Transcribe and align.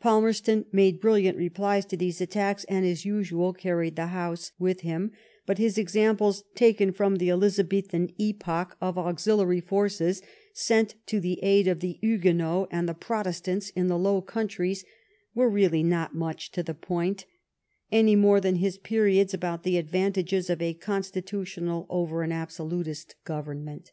Palmerston 0.00 0.66
made 0.70 1.00
brilliant 1.00 1.38
replies 1.38 1.86
to 1.86 1.96
these 1.96 2.20
attacks, 2.20 2.64
and, 2.64 2.84
as 2.84 3.06
usual, 3.06 3.54
carried 3.54 3.96
the 3.96 4.08
House} 4.08 4.52
with 4.58 4.82
him, 4.82 5.12
but 5.46 5.56
his 5.56 5.78
examples, 5.78 6.44
taken 6.54 6.92
from 6.92 7.16
the 7.16 7.30
Elizabethan 7.30 8.12
epoch, 8.18 8.76
of 8.82 8.98
auxiliary 8.98 9.62
forces 9.62 10.20
sent 10.52 10.96
to 11.06 11.20
the 11.20 11.42
aid 11.42 11.66
of 11.68 11.80
the 11.80 11.96
Huguenots 12.02 12.68
and 12.70 12.86
the 12.86 12.92
Protestants 12.92 13.70
in 13.70 13.86
the 13.86 13.96
Low 13.96 14.20
Countries, 14.20 14.84
were 15.34 15.48
really 15.48 15.82
not 15.82 16.14
much 16.14 16.50
to 16.52 16.62
the 16.62 16.74
point, 16.74 17.24
any 17.90 18.14
more 18.14 18.42
than 18.42 18.56
his 18.56 18.76
periods 18.76 19.32
about 19.32 19.62
the 19.62 19.78
advantages 19.78 20.50
of 20.50 20.60
a 20.60 20.74
Constitutional 20.74 21.86
over 21.88 22.22
an 22.22 22.30
Absolutist 22.30 23.14
government. 23.24 23.92